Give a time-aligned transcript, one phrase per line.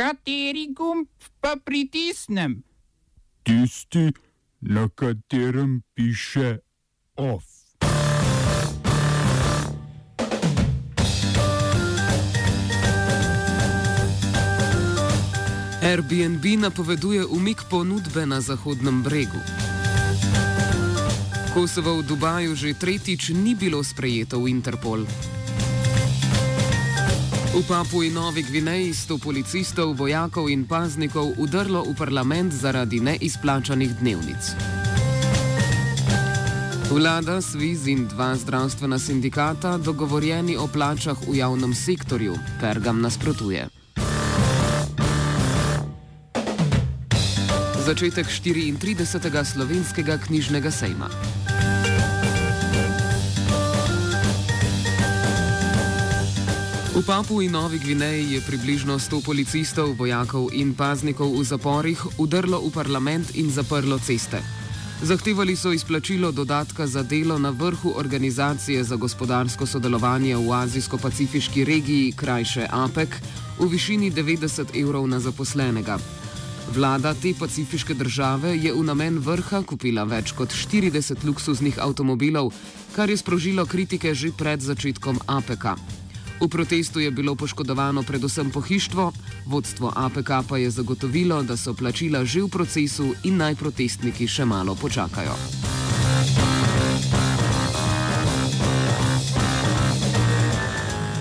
[0.00, 1.08] Kateri gumb
[1.44, 2.62] pa pritisnem?
[3.44, 4.08] Tisti,
[4.60, 6.58] na katerem piše
[7.16, 7.44] OF.
[15.82, 19.40] Airbnb napoveduje umik ponudbe na Zahodnem bregu.
[21.52, 25.04] Kosovo v Dubaju že tretjič ni bilo sprejeto v Interpol.
[27.50, 34.54] V Papui Novi Gvineji sto policistov, vojakov in paznikov udrlo v parlament zaradi neizplačanih dnevnic.
[36.94, 43.66] Vlada, Sviz in dva zdravstvena sindikata dogovorjeni o plačah v javnem sektorju, Pergam nasprotuje.
[47.82, 49.02] Začetek 34.
[49.42, 51.10] slovenskega knjižnega sejma.
[56.90, 62.58] V Papu in Novi Gvineji je približno 100 policistov, vojakov in paznikov v zaporih udrlo
[62.66, 64.42] v parlament in zaprlo ceste.
[64.98, 72.10] Zahtevali so izplačilo dodatka za delo na vrhu Organizacije za gospodarsko sodelovanje v Azijsko-Pacifiški regiji,
[72.12, 73.22] krajše APEC,
[73.62, 75.94] v višini 90 evrov na zaposlenega.
[76.74, 82.50] Vlada te pacifiške države je v namen vrha kupila več kot 40 luksuznih avtomobilov,
[82.98, 85.99] kar je sprožilo kritike že pred začetkom APEC-a.
[86.40, 89.12] V protestu je bilo poškodovano predvsem pohištvo,
[89.46, 94.44] vodstvo APK pa je zagotovilo, da so plačila že v procesu in naj protestniki še
[94.44, 95.36] malo počakajo.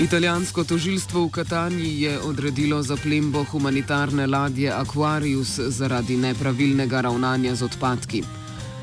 [0.00, 8.39] Italijansko tožilstvo v Kataniji je odredilo zaplembo humanitarne ladje Aquarius zaradi nepravilnega ravnanja z odpadki.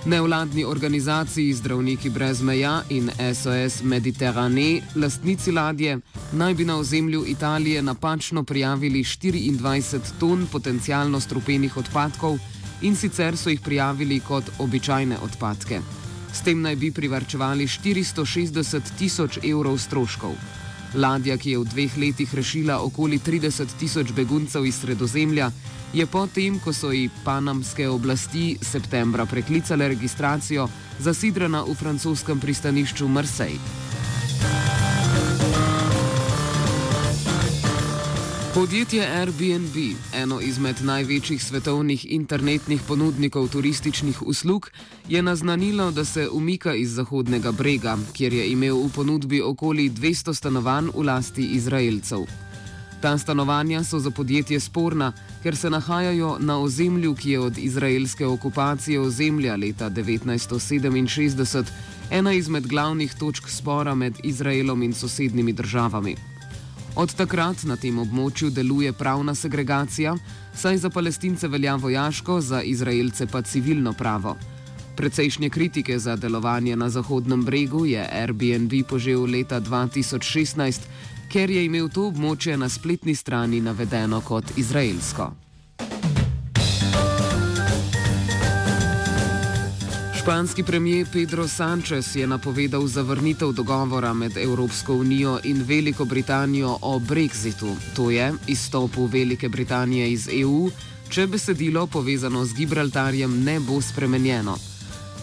[0.07, 5.97] Nevladni organizaciji Zdravniki brez meja in SOS Mediterrane, lastnici ladje,
[6.31, 12.39] naj bi na ozemlju Italije napačno prijavili 24 ton potencialno strupenih odpadkov
[12.81, 15.81] in sicer so jih prijavili kot običajne odpadke.
[16.33, 20.56] S tem naj bi privrčevali 460 tisoč evrov stroškov.
[20.93, 25.51] Ladja, ki je v dveh letih rešila okoli 30 tisoč beguncev iz sredozemlja,
[25.93, 34.76] je potem, ko so ji panamske oblasti septembra preklicale registracijo, zasidrana v francoskem pristanišču Marseille.
[38.57, 39.75] Podjetje Airbnb,
[40.13, 44.69] eno izmed največjih svetovnih internetnih ponudnikov turističnih uslug,
[45.07, 50.33] je naznanilo, da se umika iz Zahodnega brega, kjer je imel v ponudbi okoli 200
[50.33, 52.23] stanovanj v lasti Izraelcev.
[53.01, 55.11] Ta stanovanja so za podjetje sporna,
[55.43, 61.63] ker se nahajajo na ozemlju, ki je od izraelske okupacije ozemlja leta 1967
[62.11, 66.15] ena izmed glavnih točk spora med Izraelom in sosednjimi državami.
[66.97, 70.15] Od takrat na tem območju deluje pravna segregacija,
[70.57, 74.33] saj za palestince velja vojaško, za izraelce pa civilno pravo.
[74.97, 80.89] Precejšnje kritike za delovanje na Zahodnem bregu je Airbnb požel leta 2016,
[81.29, 85.46] ker je imel to območje na spletni strani navedeno kot izraelsko.
[90.27, 96.99] Španski premijer Pedro Sánchez je napovedal zavrnitev dogovora med Evropsko unijo in Veliko Britanijo o
[96.99, 100.69] Brexitu, to je izstopu Velike Britanije iz EU,
[101.09, 104.57] če besedilo povezano z Gibraltarjem ne bo spremenjeno.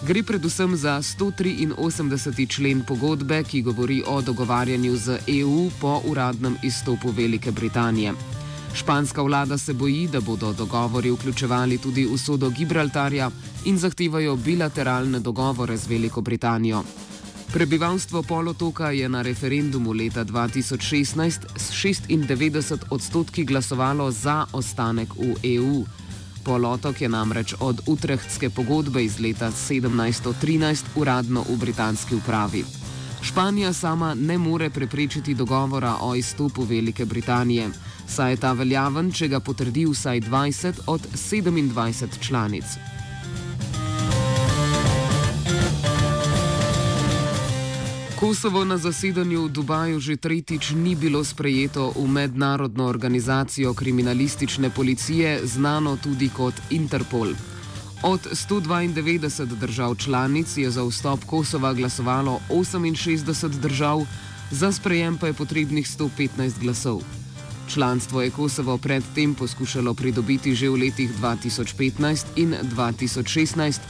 [0.06, 2.48] Gre predvsem za 183.
[2.48, 8.33] člen pogodbe, ki govori o dogovarjanju z EU po uradnem izstopu Velike Britanije.
[8.74, 13.30] Španska vlada se boji, da bodo dogovori vključevali tudi usodo Gibraltarja
[13.64, 16.82] in zahtevajo bilateralne dogovore z Veliko Britanijo.
[17.52, 25.84] Prebivalstvo polotoka je na referendumu leta 2016 s 96 odstotki glasovalo za ostanek v EU.
[26.44, 32.64] Polotok je namreč od Utrechtske pogodbe iz leta 1713 uradno v britanski upravi.
[33.22, 37.70] Španija sama ne more preprečiti dogovora o izstopu Velike Britanije,
[38.06, 42.64] saj je ta veljaven, če ga potrdi vsaj 20 od 27 članic.
[48.24, 55.44] Kosovo na zasedanju v Dubaju že tretjič ni bilo sprejeto v mednarodno organizacijo kriminalistične policije,
[55.44, 57.36] znano tudi kot Interpol.
[58.02, 64.06] Od 192 držav članic je za vstop Kosova glasovalo 68 držav,
[64.50, 67.23] za sprejem pa je potrebnih 115 glasov.
[67.68, 73.80] Članstvo je Kosovo predtem poskušalo pridobiti že v letih 2015 in 2016.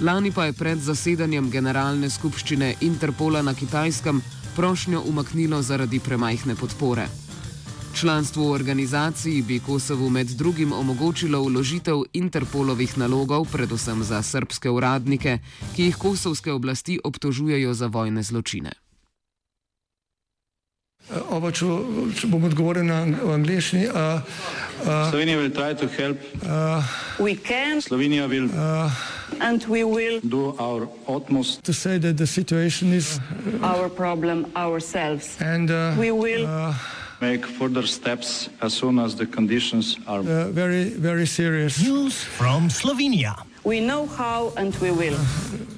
[0.00, 4.22] Lani pa je pred zasedanjem Generalne skupščine Interpola na Kitajskem
[4.56, 7.08] prošnjo umaknilo zaradi premajhne podpore.
[7.94, 15.38] Članstvo v organizaciji bi Kosovu med drugim omogočilo vložitev Interpolovih nalogov, predvsem za srpske uradnike,
[15.76, 18.81] ki jih kosovske oblasti obtožujejo za vojne zločine.
[21.10, 21.66] Oba, če,
[22.16, 23.02] če bom odgovoril na
[23.34, 23.88] angliški.
[23.90, 24.22] Uh,
[24.86, 27.82] uh, Slovenija bo poskušala pomagati.
[27.82, 28.90] Slovenija bo naredila
[29.60, 32.88] svoj utmost, da bo rekla, da je situacija
[33.60, 35.20] naš problem, naš sebe.
[35.42, 36.46] In da bomo naredili
[37.20, 41.88] nadaljnje korake, as soon as the conditions are zelo, zelo resne.
[41.88, 43.34] News from Slovenija.
[43.64, 45.71] Vemo, kako in bomo.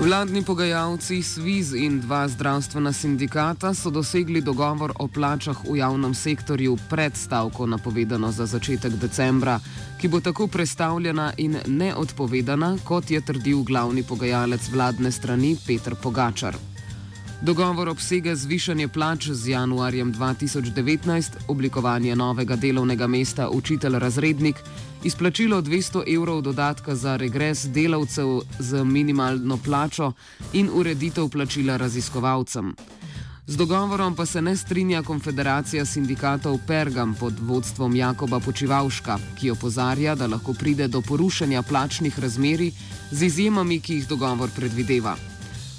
[0.00, 6.78] Vladni pogajalci SWIZ in dva zdravstvena sindikata so dosegli dogovor o plačah v javnem sektorju
[6.88, 9.58] pred stavko, napovedano za začetek decembra,
[10.00, 16.56] ki bo tako predstavljena in neodpovedana, kot je trdil glavni pogajalec vladne strani Petr Pogačar.
[17.42, 24.56] Dogovor obsega zvišanje plač z januarjem 2019, oblikovanje novega delovnega mesta učitelj-razrednik,
[25.04, 30.12] izplačilo 200 evrov dodatka za regres delavcev z minimalno plačo
[30.52, 32.74] in ureditev plačila raziskovalcem.
[33.46, 40.14] Z dogovorom pa se ne strinja Konfederacija sindikatov Pergam pod vodstvom Jakoba Počivalška, ki opozarja,
[40.14, 42.72] da lahko pride do porušenja plačnih razmeri
[43.10, 45.16] z izjemami, ki jih dogovor predvideva.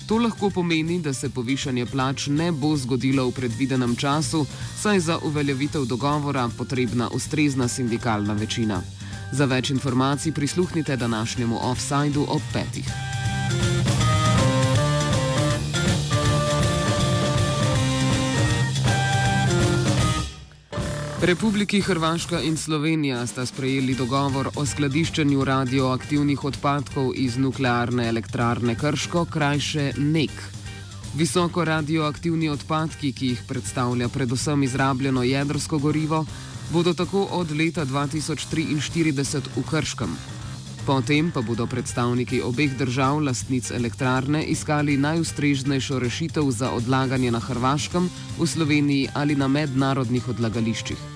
[0.07, 4.45] To lahko pomeni, da se povišanje plač ne bo zgodilo v predvidenem času,
[4.81, 8.81] saj za uveljavitev dogovora potrebna ustrezna sindikalna večina.
[9.31, 13.20] Za več informacij prisluhnite današnjemu offsajdu ob petih.
[21.21, 29.25] Republiki Hrvaška in Slovenija sta sprejeli dogovor o skladiščenju radioaktivnih odpadkov iz nuklearne elektrarne Krško,
[29.25, 30.31] krajše NEK.
[31.13, 36.25] Visoko radioaktivni odpadki, ki jih predstavlja predvsem izrabljeno jedrsko gorivo,
[36.73, 40.17] bodo tako od leta 2043 v Krškem.
[40.85, 48.09] Potem pa bodo predstavniki obeh držav, lastnic elektrarne, iskali najustrežnejšo rešitev za odlaganje na Hrvaškem,
[48.39, 51.10] v Sloveniji ali na mednarodnih odlagališčih.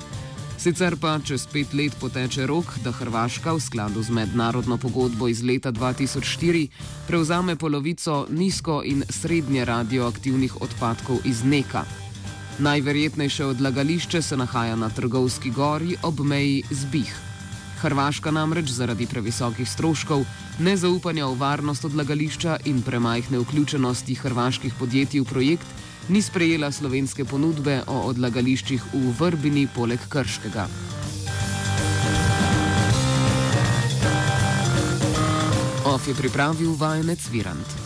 [0.65, 5.43] Sicer pa čez pet let poteče rok, da Hrvaška v skladu z mednarodno pogodbo iz
[5.45, 11.85] leta 2004 prevzame polovico nizko in srednje radioaktivnih odpadkov iz Neka.
[12.57, 17.13] Najverjetnejše odlagališče se nahaja na Trgovski gori ob meji Zbih.
[17.85, 20.25] Hrvaška namreč zaradi previsokih stroškov,
[20.59, 27.79] nezaupanja v varnost odlagališča in premajhne vključenosti hrvaških podjetij v projekt ni sprejela slovenske ponudbe
[27.87, 30.67] o odlagališčih v Vrbini poleg Krškega.
[35.85, 37.84] OF je pripravil vajenec Virant.